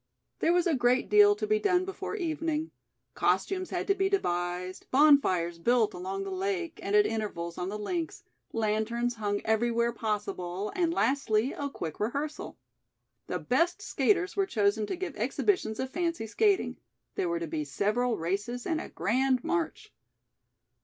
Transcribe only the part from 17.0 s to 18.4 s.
there were to be several